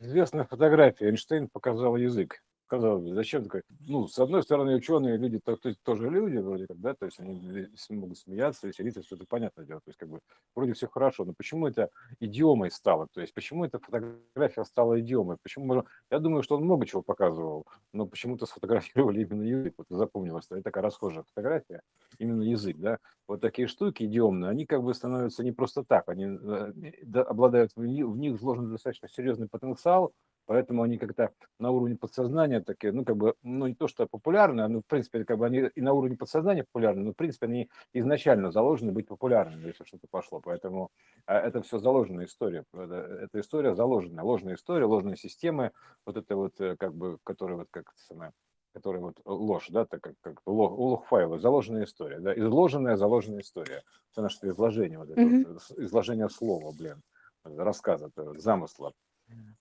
[0.00, 1.06] известная фотография.
[1.06, 3.62] Эйнштейн показал язык казалось бы, зачем такой?
[3.80, 7.18] Ну, с одной стороны, ученые люди то, то, тоже люди вроде как, да, то есть
[7.18, 10.20] они могут смеяться, веселиться, все это понятно дело, то есть как бы
[10.54, 15.36] вроде все хорошо, но почему это идиомой стало, то есть почему эта фотография стала идиомой,
[15.42, 20.46] почему, я думаю, что он много чего показывал, но почему-то сфотографировали именно язык, вот запомнилось,
[20.48, 21.82] это такая расхожая фотография,
[22.18, 26.24] именно язык, да, вот такие штуки идиомные, они как бы становятся не просто так, они
[26.24, 26.72] э,
[27.14, 30.12] обладают, в них вложен достаточно серьезный потенциал,
[30.50, 31.30] Поэтому они как-то
[31.60, 35.24] на уровне подсознания такие, ну, как бы, ну, не то, что популярны, ну, в принципе,
[35.24, 39.06] как бы они и на уровне подсознания популярны, но, в принципе, они изначально заложены быть
[39.06, 40.40] популярными, если что-то пошло.
[40.40, 40.90] Поэтому
[41.26, 42.64] а, это все заложенная история.
[42.74, 45.70] Это, это история заложенная, ложная история, ложные системы,
[46.04, 48.32] вот это вот, э, как бы, которые вот, как самое,
[48.74, 53.42] которая вот ложь, да, так как, как лог, лог файла, заложенная история, да, изложенная, заложенная
[53.42, 53.84] история.
[54.10, 55.44] Это наше изложение, вот это, mm-hmm.
[55.52, 57.00] вот, изложение слова, блин,
[57.44, 58.94] рассказа, замысла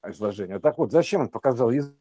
[0.08, 0.60] изложения.
[0.60, 1.96] Так вот, зачем он показал язык?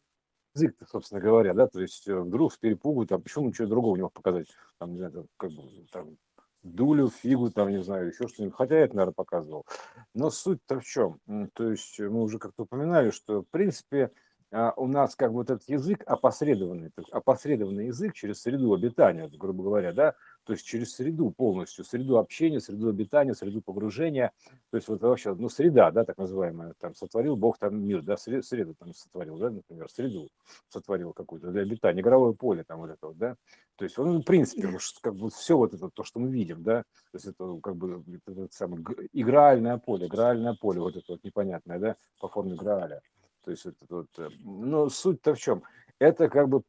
[0.90, 4.12] собственно говоря, да, то есть э, вдруг с перепугу, там, почему ничего другого не мог
[4.12, 4.48] показать,
[4.78, 6.16] там, не знаю, там, как бы, там,
[6.62, 9.66] дулю, фигу, там, не знаю, еще что-нибудь, хотя я это, наверное, показывал.
[10.14, 11.20] Но суть-то в чем?
[11.54, 14.10] То есть мы уже как-то упоминали, что, в принципе,
[14.50, 19.62] а, у нас как бы вот этот язык опосредованный, опосредованный язык через среду обитания, грубо
[19.62, 20.14] говоря, да,
[20.48, 24.32] то есть через среду полностью, среду общения, среду обитания, среду погружения,
[24.70, 28.16] то есть вот вообще, ну, среда, да, так называемая, там, сотворил Бог там мир, да,
[28.16, 30.30] среду там сотворил, да, например, среду
[30.70, 33.36] сотворил какую-то для обитания, игровое поле там вот это вот, да,
[33.76, 36.82] то есть он, в принципе, как бы все вот это, то, что мы видим, да,
[37.12, 38.82] то есть это как бы это самое,
[39.12, 43.02] игральное поле, игральное поле, вот это вот непонятное, да, по форме Грааля.
[43.44, 45.62] То есть это вот, э, но суть-то в чем?
[45.98, 46.62] Это как бы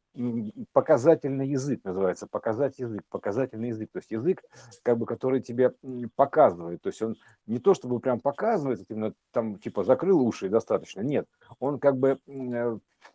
[0.72, 4.42] показательный язык называется, показать язык, показательный язык, то есть язык,
[4.82, 5.72] как бы, который тебе
[6.16, 10.50] показывает, то есть он не то чтобы прям показывает, именно там типа закрыл уши и
[10.50, 11.26] достаточно, нет,
[11.60, 12.18] он как бы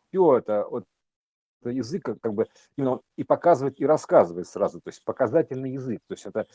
[0.09, 0.85] все это вот
[1.71, 6.25] язык как бы именно и показывает, и рассказывает сразу, то есть показательный язык, то есть
[6.25, 6.47] это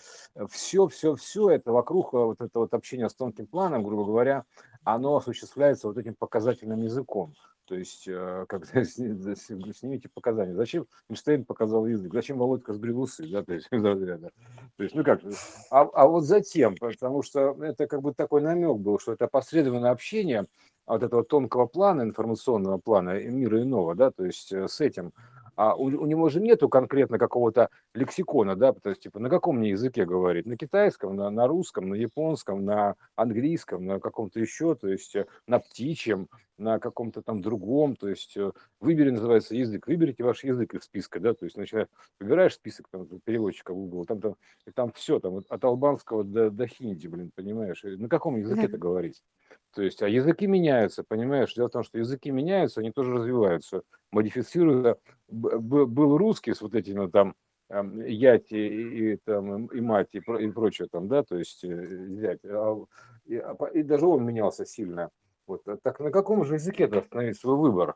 [0.48, 4.44] все, все, все это вокруг э, вот это вот общение с тонким планом, грубо говоря,
[4.84, 7.34] оно осуществляется вот этим показательным языком.
[7.70, 10.88] То есть, э, когда снимите показания, зачем?
[11.08, 15.20] Эйнштейн показал язык, зачем Володька сбрил усы, да, то есть, то есть ну как,
[15.70, 19.92] а, а вот затем, потому что это как бы такой намек был, что это посредственное
[19.92, 20.46] общение
[20.84, 25.12] от этого тонкого плана, информационного плана мира иного, да, то есть э, с этим
[25.60, 29.58] а у, у него же нету конкретно какого-то лексикона, да, то есть, типа, на каком
[29.58, 30.46] мне языке говорить?
[30.46, 35.26] На китайском, на, на русском, на японском, на английском, на каком-то еще, то есть, э,
[35.46, 40.72] на птичьем, на каком-то там другом, то есть, э, выбери, называется, язык, выберите ваш язык
[40.72, 41.88] из списка, да, то есть, начинаешь,
[42.18, 44.36] выбираешь список там, переводчика Google, там, там,
[44.74, 49.22] там все, там, от албанского до, до хинди, блин, понимаешь, на каком языке это говорить?
[49.74, 51.54] То есть, а языки меняются, понимаешь?
[51.54, 54.98] Дело в том, что языки меняются, они тоже развиваются, модифицируются.
[55.28, 57.36] Был русский с вот этими там
[57.68, 62.40] яти и, и, там, и мать и, и прочее там, да, то есть взять.
[62.42, 62.84] Э,
[63.26, 65.10] и, а и даже он менялся сильно.
[65.46, 65.66] Вот.
[65.68, 67.94] А так на каком же языке остановить свой выбор?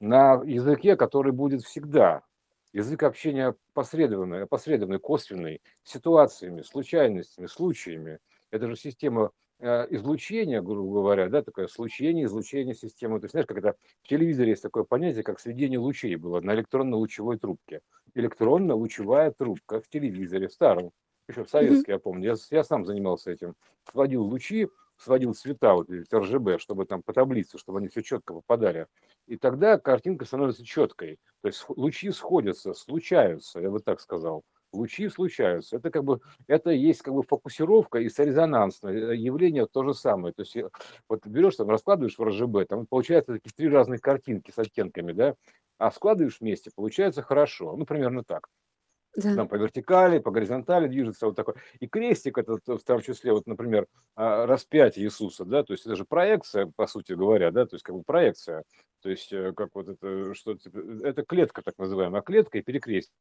[0.00, 2.24] На языке, который будет всегда.
[2.72, 8.18] Язык общения посредственный, опосредованный, косвенный, ситуациями, случайностями, случаями.
[8.50, 13.18] Это же система Э, излучение, грубо говоря, да, такое случение, излучение системы.
[13.20, 16.54] То есть, знаешь, как это в телевизоре есть такое понятие, как сведение лучей было на
[16.54, 17.80] электронно-лучевой трубке.
[18.14, 20.90] Электронно-лучевая трубка в телевизоре, в старом,
[21.28, 22.30] еще в советский, я помню.
[22.30, 23.54] Я, я сам занимался этим.
[23.90, 28.86] Сводил лучи, сводил цвета, вот РЖБ, чтобы там по таблице, чтобы они все четко попадали.
[29.26, 31.18] И тогда картинка становится четкой.
[31.40, 35.76] То есть лучи сходятся, случаются, я бы так сказал лучи случаются.
[35.76, 40.34] Это как бы, это есть как бы фокусировка и сорезонансное э, явление то же самое.
[40.34, 40.68] То есть э,
[41.08, 45.34] вот берешь там, раскладываешь в РЖБ, там получается такие три разные картинки с оттенками, да,
[45.78, 47.76] а складываешь вместе, получается хорошо.
[47.76, 48.48] Ну, примерно так.
[49.16, 49.36] Да.
[49.36, 51.54] Там по вертикали, по горизонтали движется вот такой.
[51.78, 53.86] И крестик этот в том числе, вот, например,
[54.16, 57.84] а, распятие Иисуса, да, то есть это же проекция, по сути говоря, да, то есть
[57.84, 58.64] как бы проекция,
[59.02, 60.56] то есть э, как вот это, что
[61.04, 63.14] это клетка так называемая, клетка и перекрестие.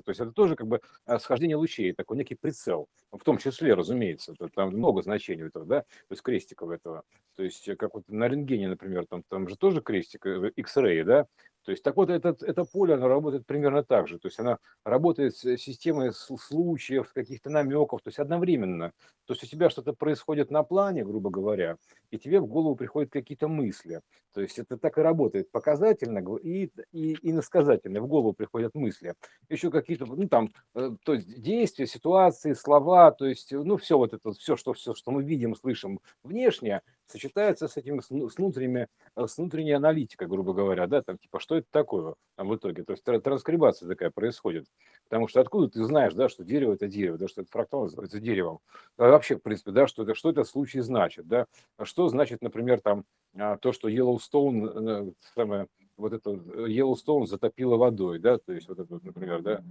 [0.00, 3.74] То есть это тоже как бы а, схождение лучей, такой некий прицел, в том числе,
[3.74, 7.02] разумеется, там много значений этого, да, то есть крестиков этого.
[7.36, 11.04] То есть э, как вот на рентгене, например, там, там же тоже крестик, э, X-ray,
[11.04, 11.26] да,
[11.64, 14.18] то есть так вот этот, это поле, оно работает примерно так же.
[14.18, 18.92] То есть она работает с системой случаев, каких-то намеков, то есть одновременно.
[19.26, 21.76] То есть у тебя что-то происходит на плане, грубо говоря,
[22.10, 24.00] и тебе в голову приходят какие-то мысли.
[24.34, 28.00] То есть это так и работает показательно и, и, и насказательно.
[28.00, 29.14] В голову приходят мысли.
[29.48, 34.14] Еще какие-то, ну там, э, то есть действия, ситуации, слова, то есть, ну все вот
[34.14, 36.82] это, все, что, все, что мы видим, слышим внешне,
[37.12, 41.38] сочетается с этим, с, ну, внутренними, э, с внутренней аналитикой, грубо говоря, да, там, типа,
[41.38, 44.66] что это такое там, в итоге, то есть транскрибация такая происходит,
[45.04, 48.20] потому что откуда ты знаешь, да, что дерево это дерево, да, что это фрактал называется
[48.20, 48.60] деревом,
[48.96, 52.08] а вообще, в принципе, да, что это, что это в случае значит, да, а что
[52.08, 53.04] значит, например, там,
[53.36, 55.66] а, то, что Yellowstone, э, самое,
[55.96, 59.62] вот это Yellowstone затопило водой, да, то есть вот это, например, да,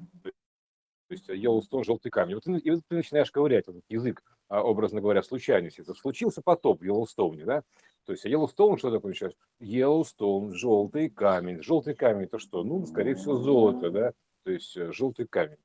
[1.11, 2.35] то есть Йеллоустон, желтый камень.
[2.35, 5.81] Вот и вот ты начинаешь ковырять этот язык, а, образно говоря, случайности.
[5.81, 7.63] Это случился потоп в Йеллоустоуне, да?
[8.05, 9.33] То есть Йеллоустоун, что такое сейчас?
[9.59, 11.61] Йеллоустоун, желтый камень.
[11.61, 12.63] Желтый камень это что?
[12.63, 14.13] Ну, скорее всего, золото, да?
[14.43, 15.57] То есть э, желтый камень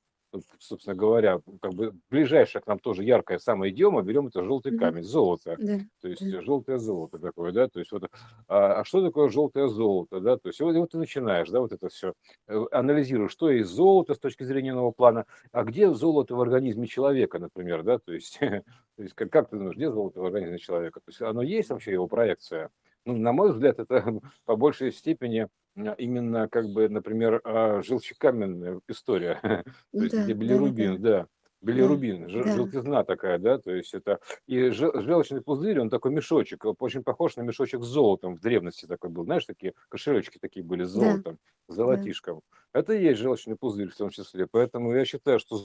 [0.58, 5.02] собственно говоря, как бы ближайшая к нам тоже яркая самая идиома, берем это желтый камень,
[5.02, 5.80] золото, да.
[6.00, 6.42] то есть да.
[6.42, 8.10] желтое золото такое, да, то есть вот,
[8.48, 11.72] а, а что такое желтое золото, да, то есть вот, вот ты начинаешь, да, вот
[11.72, 12.14] это все,
[12.48, 16.86] э, анализируешь, что есть золото с точки зрения нового плана, а где золото в организме
[16.86, 20.58] человека, например, да, то есть, то есть как, как ты думаешь, где золото в организме
[20.58, 22.70] человека, то есть оно есть вообще его проекция,
[23.06, 24.04] ну, на мой взгляд, это
[24.44, 29.40] по большей степени именно, как бы, например, а, желчекаменная история,
[29.92, 31.26] то есть где билирубин, да,
[31.60, 37.02] билирубин, да, желтизна такая, да, то есть это, и желчный пузырь, он такой мешочек, очень
[37.02, 40.90] похож на мешочек с золотом в древности такой был, знаешь, такие кошелечки такие были с
[40.90, 41.38] золотом,
[41.68, 42.40] с золотишком.
[42.72, 45.60] Это и есть желчный пузырь в том числе, поэтому я считаю, что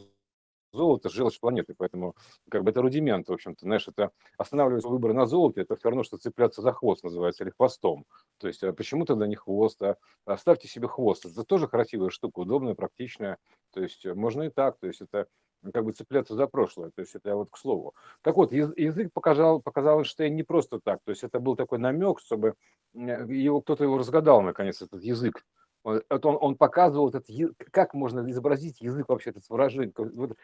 [0.73, 2.15] золото– желчь планеты, поэтому
[2.49, 6.03] как бы это рудимент, в общем-то, знаешь, это останавливать выбор на золоте, это все равно,
[6.03, 8.05] что цепляться за хвост называется, или хвостом.
[8.39, 11.25] То есть а почему тогда не хвост, а оставьте себе хвост.
[11.25, 13.37] Это тоже красивая штука, удобная, практичная.
[13.73, 15.27] То есть можно и так, то есть это
[15.73, 17.93] как бы цепляться за прошлое, то есть это вот к слову.
[18.23, 22.19] Так вот, язык показал, показал Эйнштейн не просто так, то есть это был такой намек,
[22.19, 22.55] чтобы
[22.93, 25.45] его кто-то его разгадал, наконец, этот язык,
[25.83, 27.25] это он, он показывал этот,
[27.71, 29.93] как можно изобразить язык вообще, это выражение.
[29.95, 30.37] Вот,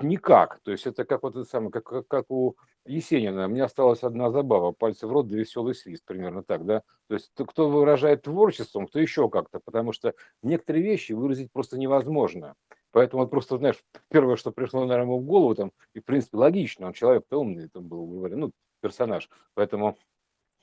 [0.00, 0.60] никак.
[0.62, 3.48] То есть это как вот это самое, как, как у Есенина.
[3.48, 6.82] Мне осталась одна забава, пальцы в рот, да веселый свист, примерно так, да.
[7.08, 12.54] То есть кто выражает творчеством, кто еще как-то, потому что некоторые вещи выразить просто невозможно.
[12.90, 16.88] Поэтому вот просто, знаешь, первое, что пришло, наверное, в голову, там, и, в принципе, логично,
[16.88, 19.30] он человек-то умный, там был, говорю, ну, персонаж.
[19.54, 19.96] Поэтому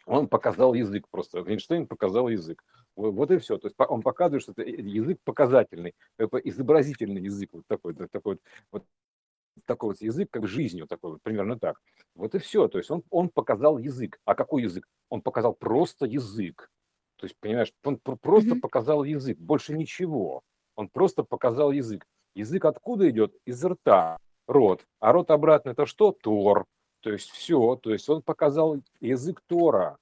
[0.05, 1.39] он показал язык просто.
[1.39, 2.63] Эйнштейн показал язык.
[2.99, 3.57] Вот и все.
[3.57, 8.39] То есть он показывает, что это язык показательный, изобразительный язык, вот такой, такой
[8.73, 8.83] вот,
[9.65, 11.79] такой вот язык, как жизнью, такой вот, примерно так.
[12.13, 12.67] Вот и все.
[12.67, 14.19] То есть он, он показал язык.
[14.25, 14.85] А какой язык?
[15.07, 16.69] Он показал просто язык.
[17.15, 18.59] То есть, понимаешь, он просто mm-hmm.
[18.59, 20.41] показал язык, больше ничего.
[20.75, 22.05] Он просто показал язык.
[22.35, 23.33] Язык откуда идет?
[23.45, 24.85] Из рта, рот.
[24.99, 26.11] А рот обратно это что?
[26.11, 26.65] Тор.
[26.99, 27.77] То есть все.
[27.77, 29.97] То есть он показал язык Тора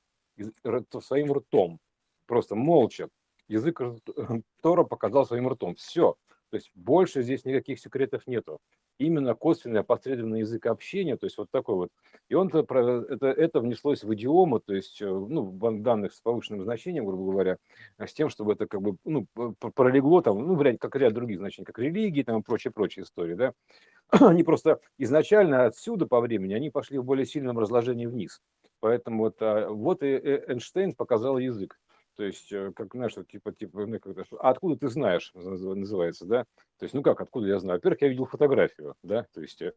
[0.99, 1.79] своим ртом
[2.27, 3.09] просто молча.
[3.47, 3.81] Язык
[4.61, 5.75] Тора показал своим ртом.
[5.75, 6.15] Все.
[6.49, 8.59] То есть больше здесь никаких секретов нету.
[8.99, 11.89] Именно косвенный опосредованный язык общения, то есть вот такой вот.
[12.29, 16.63] И он это, это, это внеслось в идиому, то есть э, ну, данных с повышенным
[16.63, 17.57] значением, грубо говоря,
[17.99, 19.27] с тем, чтобы это как бы ну,
[19.75, 23.53] пролегло там, ну, вряд как ряд других значений, как религии там и прочие-прочие истории, да.
[24.09, 28.41] Они просто изначально отсюда по времени, они пошли в более сильном разложении вниз.
[28.79, 31.77] Поэтому вот, а, вот и Эйнштейн показал язык.
[32.17, 36.45] То есть, э, как, знаешь, типа, типа, ну, как а откуда ты знаешь, называется, да?
[36.79, 37.77] То есть, ну как, откуда я знаю?
[37.77, 39.71] Во-первых, я видел фотографию, да, то есть, э,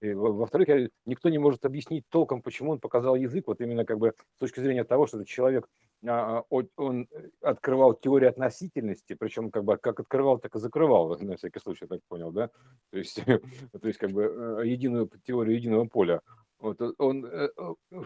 [0.00, 4.38] во-вторых, никто не может объяснить толком, почему он показал язык, вот именно как бы с
[4.38, 5.68] точки зрения того, что этот человек,
[6.06, 7.08] а, он
[7.40, 12.00] открывал теорию относительности, причем как бы как открывал, так и закрывал, на всякий случай, так
[12.08, 12.50] понял, да?
[12.90, 16.20] То есть, то есть как бы э, единую теорию единого поля.
[16.62, 17.26] Вот он,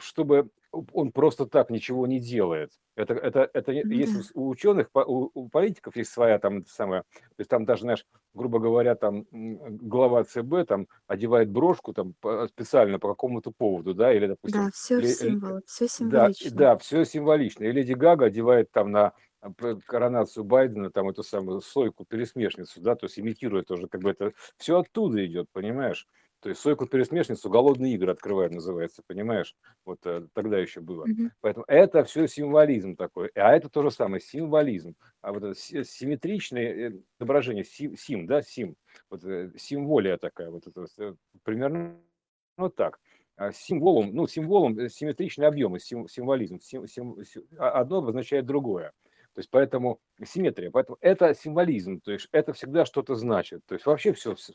[0.01, 2.73] чтобы он просто так ничего не делает.
[2.97, 7.41] Это, это, это ну если у ученых, у, у политиков есть своя там самая, то
[7.41, 12.15] есть там даже, знаешь, грубо говоря, там глава ЦБ там одевает брошку там
[12.49, 14.65] специально по какому-то поводу, да, или допустим.
[14.65, 16.51] Да, все или, символ, все символично.
[16.51, 17.65] Да, да, все символично.
[17.65, 19.13] И Леди Гага одевает там на
[19.87, 24.33] коронацию Байдена, там эту самую сойку пересмешницу, да, то есть имитирует тоже, как бы это
[24.57, 26.07] все оттуда идет, понимаешь?
[26.41, 29.57] То есть сойку пересмешницу голодные игры открывает, называется, понимаешь?
[29.85, 31.07] Вот э, тогда еще было.
[31.07, 31.31] Mm-hmm.
[31.41, 33.31] Поэтому это все символизм такой.
[33.35, 34.95] А это то же самое, символизм.
[35.23, 38.77] А вот это симметричное э, отображение, сим, сим да, сим,
[39.11, 40.87] вот э, символия такая, вот это
[41.43, 41.99] примерно
[42.57, 43.01] вот так.
[43.37, 46.59] А символом, ну, символом симметричный объем, сим, символизм.
[46.61, 48.93] Сим, сим, сим, а одно обозначает другое.
[49.37, 53.61] То есть поэтому симметрия, поэтому это символизм, то есть это всегда что-то значит.
[53.67, 54.55] То есть вообще все, все,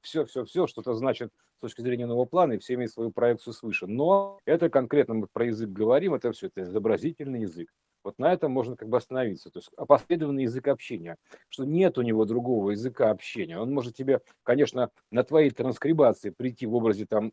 [0.00, 3.52] все, все, все что-то значит с точки зрения нового плана, и все имеют свою проекцию
[3.52, 3.88] свыше.
[3.88, 7.68] Но это конкретно мы про язык говорим, это все, это изобразительный язык.
[8.04, 9.50] Вот на этом можно как бы остановиться.
[9.50, 11.16] То есть опосредованный язык общения,
[11.48, 13.58] что нет у него другого языка общения.
[13.58, 17.32] Он может тебе, конечно, на твоей транскрибации прийти в образе там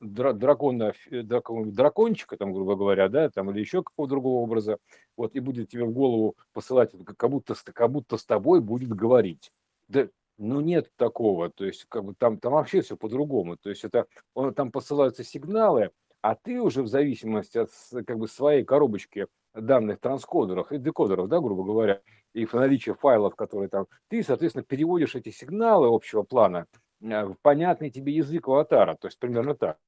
[0.00, 4.78] дракона, дракончика, там, грубо говоря, да, там, или еще какого другого образа,
[5.16, 9.52] вот, и будет тебе в голову посылать, как будто, как будто с тобой будет говорить.
[9.88, 10.08] Да,
[10.38, 14.06] ну нет такого, то есть как бы там, там вообще все по-другому, то есть это
[14.34, 17.70] он, там посылаются сигналы, а ты уже в зависимости от
[18.06, 19.26] как бы своей коробочки
[19.60, 22.00] данных транскодеров и декодеров, да, грубо говоря,
[22.34, 26.66] и в наличии файлов, которые там, ты, соответственно, переводишь эти сигналы общего плана
[27.00, 29.78] э, в понятный тебе язык аватара, то есть примерно так.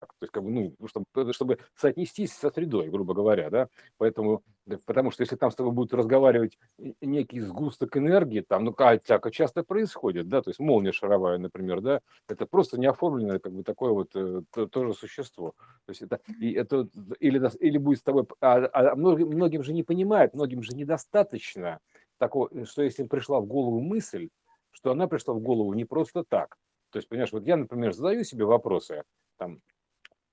[0.00, 3.68] То есть, как бы, ну, чтобы, чтобы соотнестись со средой, грубо говоря, да.
[3.96, 4.42] Поэтому,
[4.86, 6.58] потому что если там с тобой будет разговаривать
[7.00, 11.80] некий сгусток энергии, там, ну, как всяко часто происходит, да, то есть молния шаровая, например,
[11.80, 15.54] да, это просто неоформленное, как бы, такое вот э, то, тоже существо.
[15.86, 16.88] То есть это, и это
[17.18, 21.80] или, или будет с тобой, а, а многим, многим же не понимают, многим же недостаточно
[22.18, 24.28] такого, что если пришла в голову мысль,
[24.70, 26.56] что она пришла в голову не просто так.
[26.90, 29.02] То есть, понимаешь, вот я, например, задаю себе вопросы,
[29.36, 29.60] там,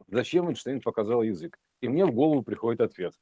[0.08, 1.58] зачем Эйнштейн показал язык.
[1.82, 3.14] И мне в голову приходит ответ.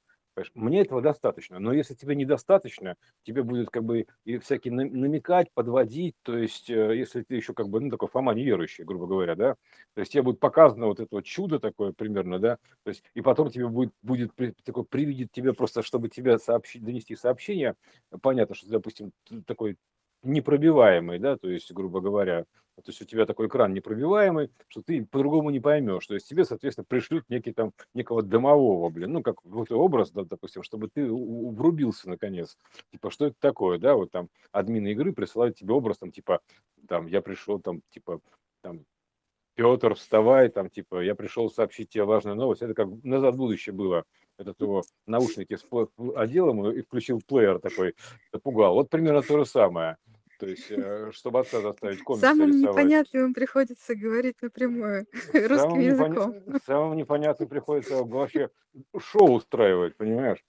[0.56, 1.60] Мне этого достаточно.
[1.60, 6.16] Но если тебе недостаточно, тебе будет как бы и всякие намекать, подводить.
[6.24, 9.56] То есть, э, если ты еще как бы, ну, такой Фома неверующий, грубо говоря, да,
[9.94, 13.22] то есть тебе будет показано вот это вот чудо такое примерно, да, то есть, и
[13.22, 14.32] потом тебе будет, будет
[14.64, 17.76] такой, привидит тебе просто, чтобы тебе сообщить, донести сообщение.
[18.24, 19.12] Понятно, что, допустим,
[19.46, 19.78] такой
[20.24, 25.06] непробиваемый, да, то есть, грубо говоря, то есть у тебя такой экран непробиваемый, что ты
[25.06, 26.08] по-другому не поймешь.
[26.08, 30.24] То есть тебе, соответственно, пришлют некий там некого домового, блин, ну, как вот образ, да,
[30.24, 32.58] допустим, чтобы ты врубился наконец.
[32.92, 36.40] Типа, что это такое, да, вот там админы игры присылают тебе образ, там, типа,
[36.88, 38.22] там, я пришел, там, типа,
[38.62, 38.86] там,
[39.56, 42.64] Петр, вставай, там, типа, я пришел сообщить тебе важную новость.
[42.64, 44.04] Это как назад в будущее было.
[44.40, 45.56] Этот его наушники
[46.16, 47.94] одел ему и включил плеер такой,
[48.32, 48.74] напугал.
[48.74, 49.98] Вот примерно то же самое.
[50.40, 52.76] То есть, э, чтобы отца заставить комиксы Самым рисовать.
[52.76, 56.06] непонятливым приходится говорить напрямую русским Самым, непоня...
[56.06, 56.36] языком.
[56.66, 58.50] Самым непонятным приходится вообще
[58.98, 60.44] шоу устраивать, понимаешь?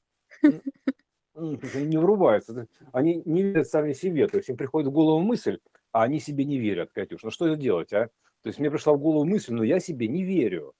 [1.35, 2.69] Не врубаются.
[2.93, 4.29] Они не верят сами себе.
[4.29, 5.59] То есть им приходит в голову мысль,
[5.93, 7.23] а они себе не верят, Катюш.
[7.23, 8.09] Ну что это делать, а?
[8.43, 10.75] То есть мне пришла в голову мысль, но я себе не верю.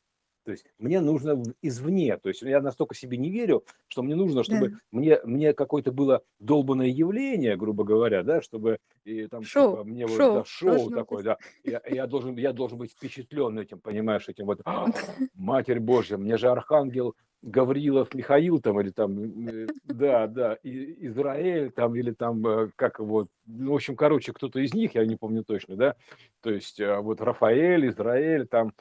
[0.45, 4.45] То есть мне нужно извне, то есть я настолько себе не верю, что мне нужно,
[4.45, 4.77] чтобы да.
[4.93, 10.07] мне, мне какое-то было долбанное явление, грубо говоря, да, чтобы и, там, шоу, типа, мне
[10.07, 11.25] шоу, вот, да, шоу такое, быть.
[11.25, 14.61] да, я, я, должен, я должен быть впечатлен этим, понимаешь, этим вот,
[15.35, 21.95] Матерь Божья, мне же Архангел Гаврилов Михаил там или там, э, да, да, Израиль там
[21.95, 25.45] или там, э, как вот, ну, в общем, короче, кто-то из них, я не помню
[25.45, 25.97] точно, да,
[26.41, 28.73] то есть э, вот Рафаэль, Израиль, там,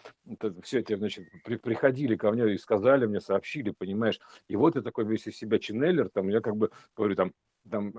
[0.64, 4.82] все эти, значит, при, приходили ко мне и сказали мне, сообщили, понимаешь, и вот я
[4.82, 7.34] такой весь из себя ченнелер, там, я как бы говорю, там,
[7.70, 7.94] там,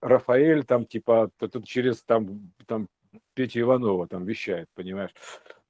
[0.00, 2.88] Рафаэль, там, типа, тут через, там, там,
[3.34, 5.12] Петя Иванова там вещает, понимаешь,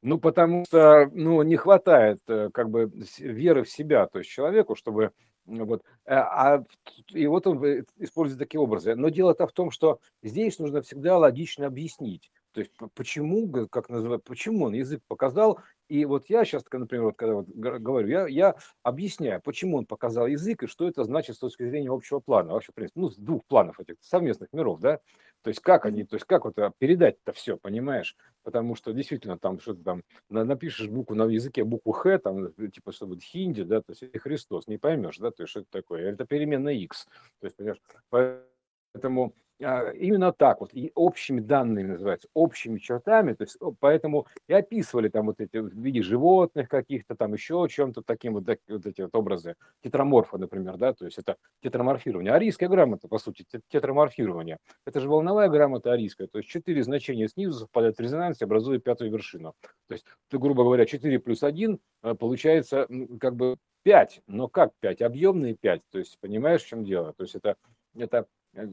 [0.06, 4.76] ну, потому что, ну, не хватает э, как бы веры в себя, то есть человеку,
[4.76, 5.10] чтобы
[5.46, 6.62] вот, э, а,
[7.10, 8.94] и вот он использует такие образы.
[8.94, 12.30] Но дело-то в том, что здесь нужно всегда логично объяснить.
[12.56, 15.60] То есть почему, как называют, почему он язык показал.
[15.88, 20.26] И вот я сейчас, например, вот когда вот говорю, я, я объясняю, почему он показал
[20.26, 23.16] язык и что это значит с точки зрения общего плана, вообще, в принципе, ну, с
[23.18, 25.00] двух планов этих совместных миров, да.
[25.42, 28.16] То есть как они, то есть как вот передать это все, понимаешь?
[28.42, 33.06] Потому что действительно там что-то там напишешь букву на языке, букву Х, там типа что
[33.06, 36.10] будет хинди, да, то есть и Христос, не поймешь, да, то есть что это такое.
[36.10, 37.04] Это переменная X.
[37.40, 43.44] То есть, понимаешь, поэтому а, именно так вот, и общими данными называется, общими чертами, то
[43.44, 48.34] есть поэтому и описывали там вот эти в виде животных каких-то, там еще чем-то таким
[48.34, 52.32] вот, вот эти вот образы, тетраморфа, например, да, то есть это тетраморфирование.
[52.32, 54.58] Арийская грамота, по сути, тетраморфирование.
[54.84, 59.10] Это же волновая грамота арийская, то есть четыре значения снизу совпадают в резонансе, образуя пятую
[59.10, 59.54] вершину.
[59.88, 62.86] То есть, ты, грубо говоря, 4 плюс 1 э, получается
[63.20, 65.02] как бы 5, но как 5?
[65.02, 67.12] Объемные 5, то есть понимаешь, в чем дело?
[67.12, 67.56] То есть это,
[67.94, 68.66] это э,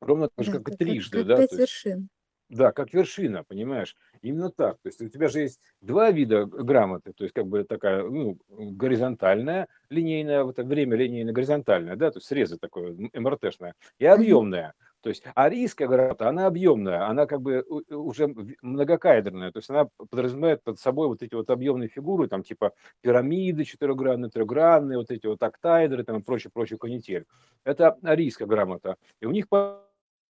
[0.00, 2.08] Ровно так же, Да, как и трижды, как да, пять вершин.
[2.48, 3.96] да, как вершина, понимаешь?
[4.22, 4.76] Именно так.
[4.82, 8.38] То есть у тебя же есть два вида грамоты, то есть как бы такая, ну,
[8.48, 14.74] горизонтальная, линейная, вот время линейно горизонтальная, да, то есть срезы такое, МРТшная, и объемная.
[15.02, 18.26] То есть арийская грамота, она объемная, она как бы у- уже
[18.62, 22.72] многокадренная, то есть она подразумевает под собой вот эти вот объемные фигуры, там типа
[23.02, 27.26] пирамиды четырехгранные, трехгранные, вот эти вот октайдеры там и прочее, прочее канитель.
[27.64, 28.96] Это арийская грамота.
[29.20, 29.48] И у них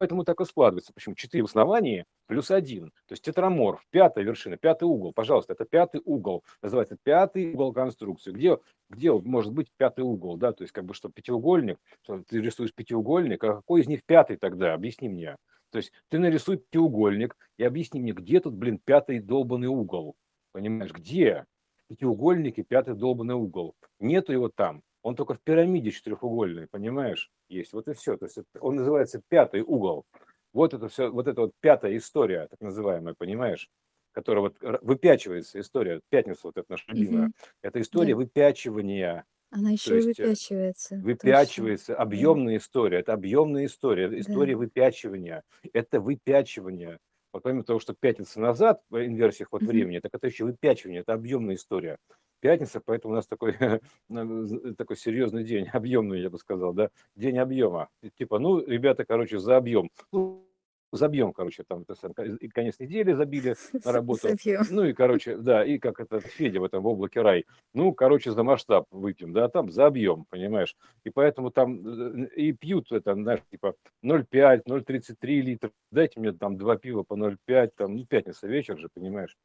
[0.03, 0.93] Поэтому так и складывается.
[0.93, 1.15] Почему?
[1.15, 2.91] 4 в основании плюс 1.
[2.91, 5.13] То есть тетраморф, пятая вершина, пятый угол.
[5.13, 6.43] Пожалуйста, это пятый угол.
[6.61, 8.33] Называется пятый угол конструкции.
[8.33, 8.59] Где,
[8.91, 10.37] где может быть пятый угол?
[10.37, 10.53] Да?
[10.53, 14.39] То есть как бы что пятиугольник, что ты рисуешь пятиугольник, а какой из них пятый
[14.39, 14.75] тогда?
[14.75, 15.37] Объясни мне.
[15.71, 20.17] То есть ты нарисуй пятиугольник и объясни мне, где тут, блин, пятый долбанный угол.
[20.51, 21.45] Понимаешь, где?
[21.85, 23.77] В пятиугольнике пятый долбанный угол.
[24.01, 24.83] Нету его там.
[25.03, 27.31] Он только в пирамиде четырехугольный, понимаешь?
[27.49, 27.73] Есть.
[27.73, 28.17] Вот и все.
[28.17, 30.05] То есть он называется пятый угол.
[30.53, 33.69] Вот это все, вот это вот пятая история, так называемая, понимаешь?
[34.13, 37.27] Которая вот выпячивается история, пятница вот эта наша любимая.
[37.27, 37.33] Угу.
[37.63, 38.17] Это история да.
[38.17, 39.25] выпячивания.
[39.51, 40.97] Она еще и выпячивается.
[40.97, 41.87] Выпячивается.
[41.89, 42.03] Точно.
[42.03, 43.01] Объемная история.
[43.01, 44.09] Это объемная история.
[44.19, 44.59] История да.
[44.59, 45.43] выпячивания.
[45.73, 46.99] Это выпячивание.
[47.33, 51.15] Вот помимо того, что пятница назад в инверсиях вот времени, так это еще выпячивание, это
[51.15, 51.97] объемная история
[52.43, 53.55] пятница, поэтому у нас такой,
[54.77, 57.89] такой серьезный день, объемный, я бы сказал, да, день объема.
[58.19, 59.91] Типа, ну, ребята, короче, за объем.
[60.11, 60.45] Ну,
[60.91, 64.29] забьем, короче, там и конец недели забили на работу.
[64.29, 64.63] Забьем.
[64.71, 67.47] Ну и, короче, да, и как это Федя в этом в облаке рай.
[67.75, 70.77] Ну, короче, за масштаб выпьем, да, там за объем, понимаешь.
[71.05, 75.71] И поэтому там и пьют это, знаешь, типа 0,5, 0,33 литра.
[75.93, 79.37] Дайте мне там два пива по 0,5, там, ну, пятница вечер же, понимаешь.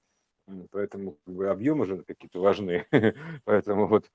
[0.72, 2.86] Поэтому как бы, объемы же какие-то важны.
[3.46, 4.10] Поэтому вот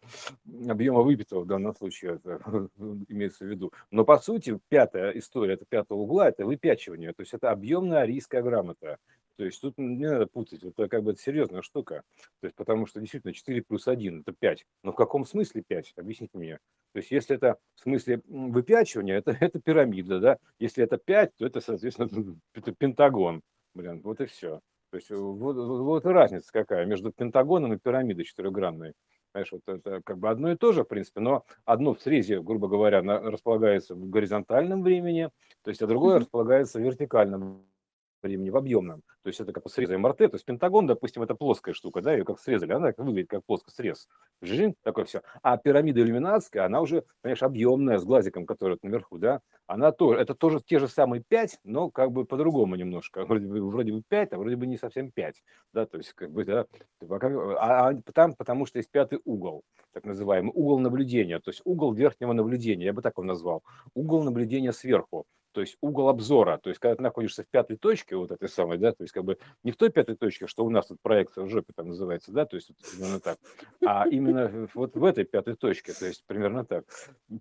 [0.69, 2.41] объема выпитого в данном случае это
[3.09, 3.73] имеется в виду.
[3.91, 7.13] Но по сути пятая история, это пятого угла, это выпячивание.
[7.13, 8.99] То есть это объемная арийская грамота.
[9.37, 12.03] То есть тут не надо путать, это как бы серьезная штука.
[12.41, 14.65] То есть потому что действительно 4 плюс 1 это 5.
[14.85, 15.95] Но в каком смысле 5?
[15.97, 16.59] Объясните мне.
[16.93, 20.39] То есть если это в смысле выпячивания, это, это пирамида, да?
[20.59, 22.09] Если это 5, то это, соответственно,
[22.55, 23.43] это пентагон.
[23.75, 24.61] Блин, вот и все.
[24.93, 28.93] То есть вот, вот разница какая между пентагоном и пирамидой четырехгранной.
[29.33, 32.43] Понимаешь, вот это как бы одно и то же, в принципе, но одно в срезе,
[32.43, 35.31] грубо говоря, на, располагается в горизонтальном времени,
[35.65, 37.65] то есть, а другое располагается в вертикальном
[38.23, 39.03] времени, в объемном.
[39.23, 42.25] То есть это как среза МРТ, то есть пентагон, допустим, это плоская штука, да, ее
[42.25, 44.09] как срезали, она выглядит как плоский срез.
[44.41, 45.23] Жин, такое все.
[45.43, 50.35] А пирамида иллюминатская, она уже, конечно, объемная, с глазиком, который наверху, да, она тоже, это
[50.35, 53.25] тоже те же самые 5, но как бы по-другому немножко.
[53.27, 56.31] Вроде бы, вроде бы 5, а вроде бы не совсем 5, да, то есть как
[56.31, 56.67] бы, да,
[57.01, 59.63] а, а там, потому что есть пятый угол,
[59.93, 63.63] так называемый угол наблюдения, то есть угол верхнего наблюдения, я бы так его назвал,
[63.95, 68.17] угол наблюдения сверху то есть угол обзора, то есть когда ты находишься в пятой точке,
[68.17, 70.71] вот этой самой, да, то есть как бы не в той пятой точке, что у
[70.71, 73.39] нас тут проекция в жопе там называется, да, то есть именно так,
[73.85, 76.85] а именно вот в этой пятой точке, то есть примерно так.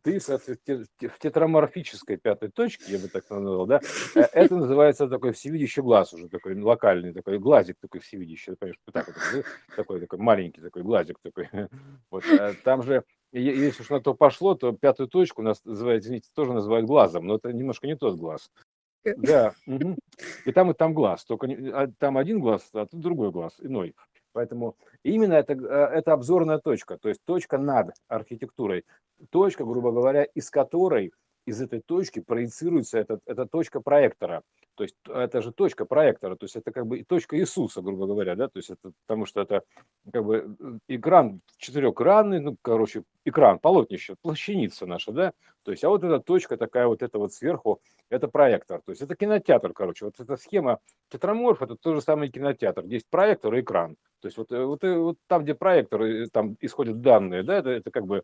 [0.04, 3.80] Ты, соответственно, в тетраморфической пятой точке, я бы так назвал, да,
[4.16, 9.08] э, это называется такой всевидящий глаз уже, такой локальный, такой глазик такой всевидящий, понимаешь, так
[9.08, 9.46] вот,
[9.76, 11.50] такой, такой маленький такой глазик такой.
[12.10, 16.30] Вот, э, там же если уж на то пошло, то пятую точку нас называют, извините,
[16.34, 18.52] тоже называют глазом, но это немножко не тот глаз.
[19.04, 19.14] Э.
[19.16, 19.54] Да.
[19.68, 19.96] Угу.
[20.46, 21.26] И там, и там глаз.
[21.26, 23.96] Только а, там один глаз, а тут другой глаз, иной.
[24.34, 28.86] Поэтому именно это, э, это обзорная точка, то есть точка над архитектурой.
[29.30, 31.12] Точка, грубо говоря, из которой,
[31.46, 34.44] из этой точки проецируется эта, эта точка проектора.
[34.76, 38.36] То есть это же точка проектора, то есть это как бы точка Иисуса, грубо говоря,
[38.36, 39.64] да, то есть это потому что это
[40.12, 45.90] как бы э, экран четырехэкранный, ну, короче, экран, полотнище, плащаница наша, да, то есть, а
[45.90, 50.06] вот эта точка такая вот это вот сверху, это проектор, то есть это кинотеатр, короче,
[50.06, 50.80] вот эта схема
[51.10, 54.84] тетраморф, это тот же самый кинотеатр, есть проектор и экран, то есть вот, э, вот,
[54.86, 58.24] э, вот там, где проектор, там исходят данные, да, это, это как бы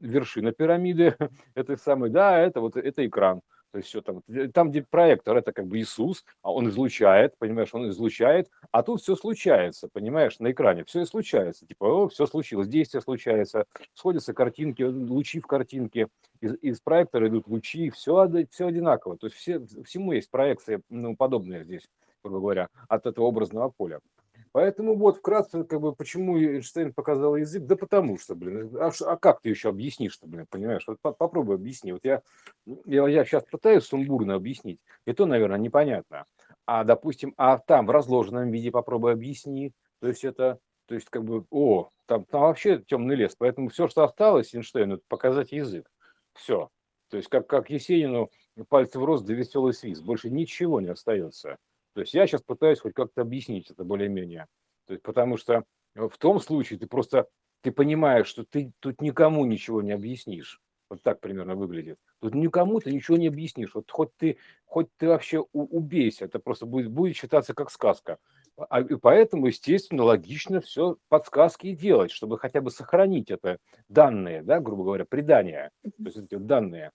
[0.00, 1.16] вершина пирамиды,
[1.54, 3.42] это самый, да, это вот это экран,
[3.74, 7.36] то есть все там, э, там, где проектор, это как бы Иисус, а он излучает,
[7.38, 12.08] понимаешь, он излучает, а тут все случается, понимаешь, на экране все и случается, типа, о,
[12.08, 16.06] все случилось, действие случается, сходятся картинки, лучи в картинке,
[16.40, 21.16] из, из проектора идут лучи, все, все одинаково, то есть все, всему есть проекция, ну,
[21.16, 21.88] подобная здесь,
[22.22, 23.98] грубо говоря, от этого образного поля.
[24.54, 29.16] Поэтому вот вкратце, как бы, почему Эйнштейн показал язык, да потому что, блин, а, а
[29.16, 30.84] как ты еще объяснишь-то, блин, понимаешь?
[30.86, 31.90] Вот попробуй объясни.
[31.90, 32.22] Вот я,
[32.86, 36.26] я, я сейчас пытаюсь сумбурно объяснить, и то, наверное, непонятно.
[36.66, 39.72] А, допустим, а там в разложенном виде попробуй объясни.
[40.00, 43.34] То есть это, то есть как бы, о, там, там вообще темный лес.
[43.36, 45.90] Поэтому все, что осталось Эйнштейну, это показать язык.
[46.32, 46.68] Все.
[47.10, 48.30] То есть как, как Есенину
[48.68, 50.04] пальцы в рост да веселый свист.
[50.04, 51.58] Больше ничего не остается.
[51.94, 54.46] То есть я сейчас пытаюсь хоть как-то объяснить это более-менее.
[54.86, 57.28] То есть, потому что в том случае ты просто
[57.62, 60.60] ты понимаешь, что ты тут никому ничего не объяснишь.
[60.90, 61.98] Вот так примерно выглядит.
[62.20, 63.74] Тут никому ты ничего не объяснишь.
[63.74, 68.18] Вот хоть ты, хоть ты вообще убейся, это просто будет, будет считаться как сказка.
[68.56, 74.42] А, и поэтому, естественно, логично все подсказки и делать, чтобы хотя бы сохранить это данные,
[74.42, 76.92] да, грубо говоря, предания, то есть эти данные.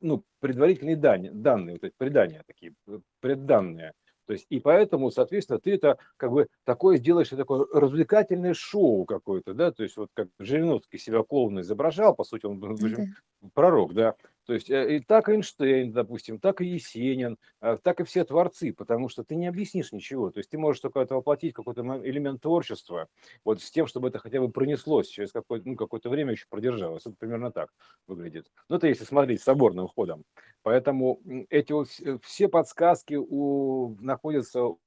[0.00, 2.74] Ну, предварительные данные, данные, вот эти предания такие,
[3.20, 3.92] предданные.
[4.26, 9.52] То есть, и поэтому, соответственно, ты это как бы такое сделаешь, такое развлекательное шоу какое-то,
[9.54, 13.06] да, то есть вот как Жириновский себя клоуна изображал, по сути, он был Да.
[13.54, 18.04] пророк, да, то есть э, и так Эйнштейн, допустим, так и Есенин, э, так и
[18.04, 21.54] все творцы, потому что ты не объяснишь ничего, то есть ты можешь только это воплотить,
[21.54, 23.08] какой-то элемент творчества,
[23.44, 27.06] вот с тем, чтобы это хотя бы пронеслось, через какое-то, ну, какое-то время еще продержалось,
[27.06, 27.70] это примерно так
[28.06, 28.50] выглядит.
[28.68, 30.24] Ну, это если смотреть соборным ходом.
[30.62, 31.88] Поэтому эти вот
[32.22, 34.78] все подсказки у, находятся у,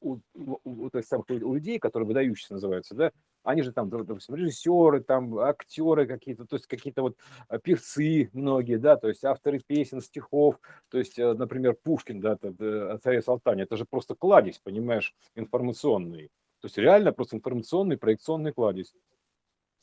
[0.00, 3.12] у, у, у, у людей, которые выдающиеся называются, да,
[3.46, 7.16] они же там, допустим, режиссеры, там, актеры какие-то, то есть какие-то вот
[7.48, 12.32] э, певцы многие, да, то есть авторы песен, стихов, то есть, э, например, Пушкин, да,
[12.32, 16.28] о царе Салтане, это же просто кладезь, понимаешь, информационный,
[16.60, 18.92] то есть реально просто информационный, проекционный кладезь.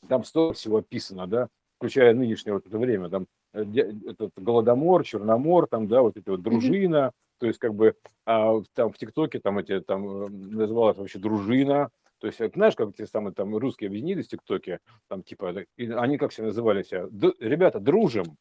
[0.08, 1.48] Там столько всего описано, да,
[1.78, 6.42] включая нынешнее вот это время, там э, этот Голодомор, Черномор, там, да, вот эта вот
[6.42, 7.96] дружина, то есть как бы
[8.26, 13.06] а, там в ТикТоке там эти там называлось вообще дружина, то есть, знаешь, как те
[13.06, 17.06] самые там русские объединились в ТикТоке, там типа, они как все называли себя,
[17.40, 18.36] ребята, дружим,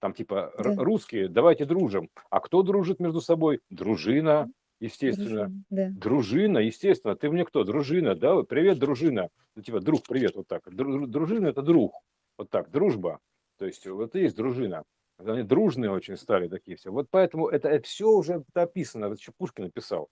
[0.00, 0.74] там типа да.
[0.76, 2.08] русские, давайте дружим.
[2.30, 3.60] А кто дружит между собой?
[3.68, 5.48] Дружина, естественно.
[5.48, 5.90] Дружина, да.
[5.90, 7.14] дружина, естественно.
[7.14, 7.64] Ты мне кто?
[7.64, 8.42] Дружина, да?
[8.42, 9.28] Привет, дружина.
[9.54, 10.62] Ну, типа, друг, привет, вот так.
[10.74, 11.92] Дружина– это друг.
[12.38, 13.20] Вот так, дружба.
[13.58, 14.84] То есть, вот и есть дружина.
[15.18, 16.90] Они дружные очень стали такие все.
[16.90, 19.04] Вот поэтому это, это все уже описано.
[19.06, 20.08] Это еще Пушкин написал.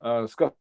[0.00, 0.56] А, сказки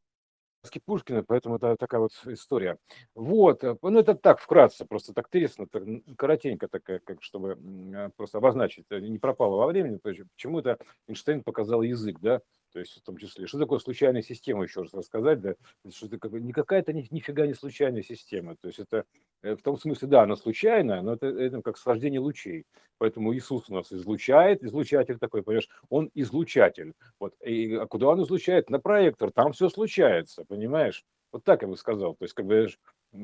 [0.85, 2.77] Пушкина, поэтому это такая вот история.
[3.15, 5.83] Вот, э, ну это так вкратце, просто так интересно, так,
[6.17, 7.57] коротенько такая, как чтобы
[7.95, 12.41] а, просто обозначить, э, не пропало во времени, почему это Эйнштейн показал язык, да,
[12.71, 13.47] то есть в том числе.
[13.47, 15.55] Что такое случайная система, еще раз рассказать, да,
[15.91, 19.05] что это как бы не какая-то ни, нифига не случайная система, то есть это
[19.41, 22.65] э, в том смысле, да, она случайная, но это, это как схождение лучей,
[22.97, 28.23] поэтому Иисус у нас излучает, излучатель такой, понимаешь, он излучатель, вот, и а куда он
[28.23, 28.69] излучает?
[28.69, 32.67] На проектор, там все случается, понимаешь, вот так я бы сказал, то есть как бы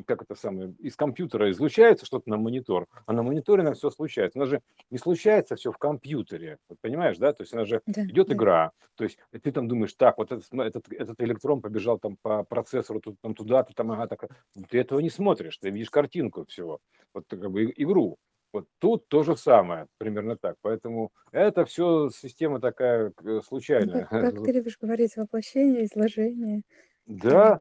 [0.05, 4.39] как это самое, из компьютера излучается что-то на монитор, а на мониторе на все случается.
[4.39, 7.33] Она же не случается все в компьютере, вот понимаешь, да?
[7.33, 8.33] То есть она же да, идет да.
[8.33, 12.43] игра, то есть ты там думаешь, так, вот этот, этот, этот электрон побежал там по
[12.43, 14.25] процессору тут, там туда, ты там, ага, так,
[14.69, 16.79] ты этого не смотришь, ты видишь картинку всего,
[17.13, 18.17] вот как бы игру.
[18.53, 20.55] Вот тут то же самое, примерно так.
[20.61, 24.07] Поэтому это все система такая э, случайная.
[24.09, 26.61] Ну, как, как ты любишь говорить, воплощение, изложение.
[27.05, 27.59] Да,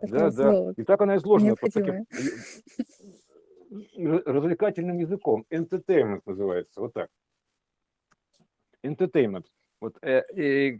[0.00, 0.72] да, да.
[0.76, 2.06] И так она изложена под таким
[3.96, 5.44] развлекательным языком.
[5.50, 7.08] Entertainment называется, вот так.
[8.84, 9.44] Entertainment.
[9.84, 10.78] Вот, э, и,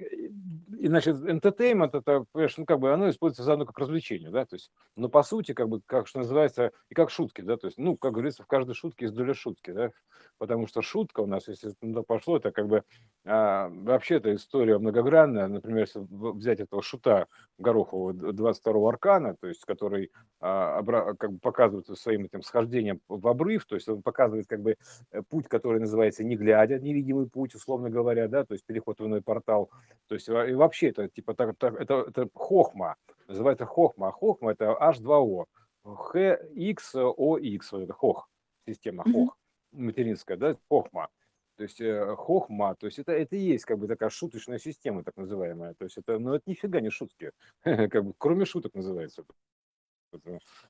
[0.78, 4.56] и, значит, entertainment, это, понимаешь, ну, как бы оно используется заодно как развлечение, да, то
[4.56, 7.76] есть, но по сути, как бы, как что называется, и как шутки, да, то есть,
[7.76, 9.90] ну, как говорится, в каждой шутке есть доля шутки, да,
[10.38, 12.82] потому что шутка у нас, если туда пошло, это как бы,
[13.26, 17.26] а, вообще эта история многогранная, например, если взять этого шута
[17.58, 20.82] Горохова 22-го аркана, то есть, который а,
[21.14, 24.76] как бы показывает своим этим схождением в обрыв, то есть, он показывает как бы
[25.12, 29.22] э, путь, который называется не глядя, невидимый путь, условно говоря, да, то есть, переход иной
[29.22, 29.70] портал.
[30.06, 34.52] То есть и вообще это типа так, так, это, это хохма, называется хохма, а хохма
[34.52, 35.46] это H2O,
[35.84, 38.28] HXOX, вот это хох,
[38.66, 39.36] система хох,
[39.72, 41.08] материнская, да, хохма.
[41.56, 45.04] То есть э, хохма, то есть это, это и есть как бы такая шуточная система,
[45.04, 45.74] так называемая.
[45.74, 47.30] То есть это, ну это нифига не шутки,
[47.62, 49.24] как бы кроме шуток называется.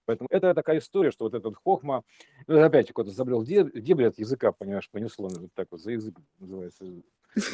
[0.07, 2.03] Поэтому это такая история, что вот этот хохма,
[2.47, 6.85] ну, опять куда-то забрел дебри от языка, понимаешь, понесло, вот так вот за язык называется,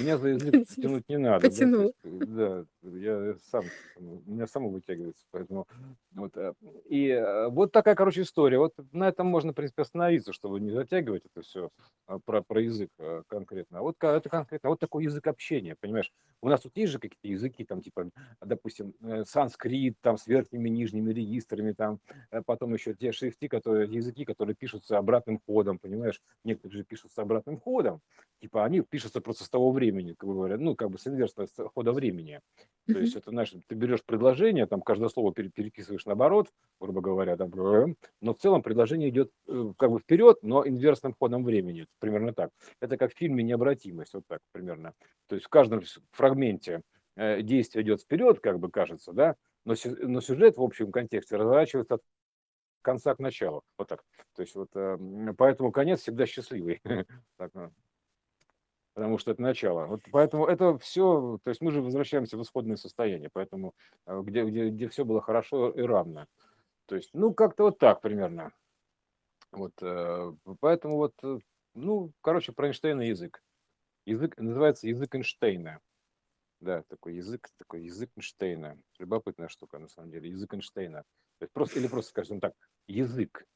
[0.01, 1.49] меня за язык тянуть не надо.
[1.49, 1.95] Потянул.
[2.03, 3.65] Да, да, я сам,
[3.99, 5.67] меня само вытягивается, поэтому
[6.13, 6.37] вот.
[6.37, 6.53] Э,
[6.89, 8.59] и э, вот такая, короче, история.
[8.59, 11.71] Вот на этом можно, в принципе, остановиться, чтобы не затягивать это все
[12.07, 13.79] а, про, про язык э, конкретно.
[13.79, 16.13] А вот это конкретно, вот такой язык общения, понимаешь?
[16.43, 20.73] У нас тут есть же какие-то языки, там, типа, допустим, санскрит, там, с верхними и
[20.73, 22.01] нижними регистрами, там,
[22.47, 26.23] потом еще те шрифты, которые, языки, которые пишутся обратным ходом, понимаешь?
[26.45, 28.01] Некоторые же пишутся обратным ходом,
[28.41, 31.49] типа, они пишутся просто с того времени, как бы говоря, ну, как бы с инверсного
[31.75, 32.41] хода времени.
[32.87, 36.49] То есть это, знаешь, ты берешь предложение, там каждое слово переписываешь наоборот,
[36.81, 37.51] грубо говоря, там,
[38.21, 42.51] но в целом предложение идет э, как бы вперед, но инверсным ходом времени, примерно так.
[42.81, 44.95] Это как в фильме «Необратимость», вот так примерно.
[45.29, 46.30] То есть в каждом фрагменте
[47.17, 51.95] э, действие идет вперед, как бы кажется, да, но, но сюжет в общем контексте разворачивается
[51.97, 52.03] от
[52.83, 54.03] конца к началу, вот так.
[54.35, 54.99] То есть вот э,
[55.37, 56.81] поэтому конец всегда счастливый.
[58.95, 59.87] потому что это начало.
[59.87, 63.75] Вот поэтому это все, то есть мы же возвращаемся в исходное состояние, поэтому
[64.07, 66.27] э, где, где, где все было хорошо и равно.
[66.87, 68.53] То есть, ну, как-то вот так примерно.
[69.53, 69.73] Вот,
[70.61, 71.15] поэтому вот,
[71.75, 73.43] Ну, короче, про Эйнштейна язык.
[74.07, 75.81] Язык называется язык Эйнштейна.
[76.61, 78.79] Да, такой язык, такой язык Эйнштейна.
[78.99, 80.29] Любопытная штука, на самом деле.
[80.31, 81.05] Язык Эйнштейна.
[81.39, 82.53] То есть просто, или просто, скажем так,
[82.87, 83.47] язык.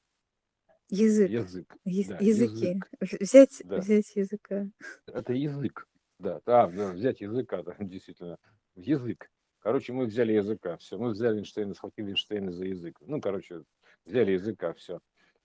[0.91, 1.31] Язык.
[1.31, 1.77] Язык.
[1.85, 2.67] Яз- Да, языки.
[2.69, 2.89] язык.
[3.21, 3.79] Взять, Да.
[3.79, 4.67] взять языка.
[5.07, 5.87] Это язык.
[6.19, 8.39] Да, да, да, взять языка, да, действительно.
[8.77, 9.31] Язык.
[9.61, 10.99] Короче, мы взяли языка, все.
[10.99, 12.97] Мы взяли Эйнштейна, схватили Эйнштейна за язык.
[13.01, 13.65] Ну, короче,
[14.05, 15.01] взяли языка, все.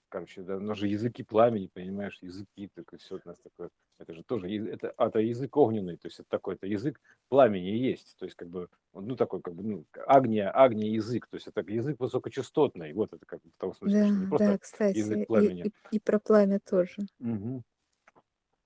[0.10, 3.70] Короче, да, у нас же языки пламени, понимаешь, языки, так и все у нас такое.
[4.00, 7.68] Это же тоже, это, а, это язык огненный, то есть это такой, это язык пламени
[7.70, 11.48] есть, то есть как бы, ну такой как бы, ну, агния, агния язык, то есть
[11.48, 14.58] это язык высокочастотный, вот это как бы в том смысле, Да, что не просто да,
[14.58, 14.94] кстати.
[14.94, 15.68] язык И, пламени.
[15.68, 17.08] и- и про пламя тоже.
[17.20, 17.64] Мгм.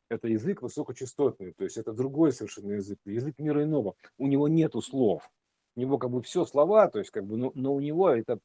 [0.09, 3.95] Это язык высокочастотный, то есть это другой совершенно язык, язык мира иного.
[4.17, 5.29] У него нету слов.
[5.75, 8.39] У него как бы все слова, то есть как бы, но, но у него это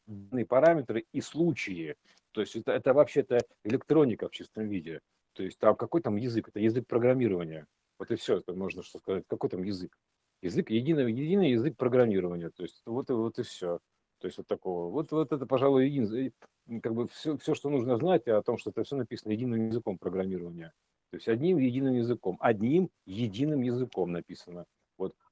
[0.48, 1.96] параметры и случаи.
[2.32, 5.00] То есть это, это вообще-то электроника в чистом виде.
[5.34, 6.48] То есть там какой там язык?
[6.48, 7.66] Это язык программирования.
[7.98, 9.24] Вот и все, это можно что сказать.
[9.26, 9.96] Какой там язык?
[10.42, 12.50] Язык, единый, единый язык программирования.
[12.50, 13.78] То есть вот, и- вот и все.
[14.20, 14.90] То есть вот такого.
[14.90, 16.32] Вот, вот это, пожалуй, един,
[16.80, 19.98] как бы все, все, что нужно знать о том, что это все написано единым языком
[19.98, 20.72] программирования.
[21.10, 24.64] То есть одним единым языком, одним единым языком написано.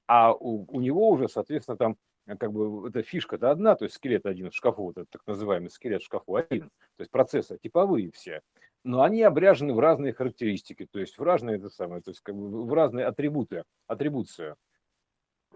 [0.06, 3.96] А у, у него уже, соответственно, там э, как бы эта фишка-то одна, то есть
[3.96, 7.58] скелет один в шкафу, вот этот так называемый скелет в шкафу один, то есть процессы
[7.60, 8.42] типовые все,
[8.84, 12.36] но они обряжены в разные характеристики, то есть в разные это самое, то есть как
[12.36, 14.56] бы в разные атрибуты, атрибуцию,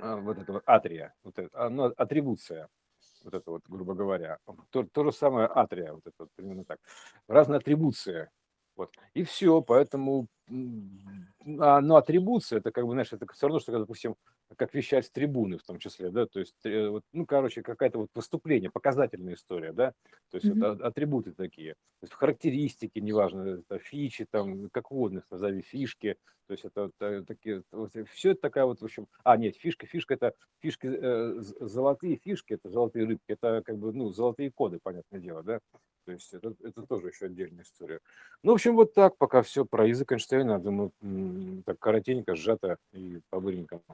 [0.01, 2.69] а, вот это вот атрия, вот это, а, ну, атрибуция,
[3.23, 4.39] вот это вот, грубо говоря,
[4.71, 6.79] то, то же самое атрия, вот это вот примерно так,
[7.29, 8.31] разная атрибуция,
[8.77, 8.91] вот.
[9.15, 14.17] И все, поэтому, а, ну, атрибуция, это как бы, знаешь, это все равно, что, допустим,
[14.57, 17.99] как вещать с трибуны в том числе, да, то есть, э, вот, ну, короче, какая-то
[18.01, 19.93] вот выступление, показательная история, да,
[20.31, 20.61] то есть Мгм.
[20.61, 26.17] вот а- атрибуты такие, то есть характеристики, неважно, это фичи, там, как угодно назови, фишки,
[26.47, 27.63] то есть это вот, э, такие,
[28.11, 32.55] все это такая вот, в общем, а, нет, фишка, фишка это, фишки, э, золотые фишки,
[32.55, 35.61] это золотые рыбки, это как бы, ну, золотые коды, понятное дело, да,
[36.07, 38.01] то есть это, это тоже еще отдельная история.
[38.43, 40.93] Ну, в общем, вот так пока все про язык Эйнштейна, думаю,
[41.67, 43.85] так коротенько, сжато и по-быренькому.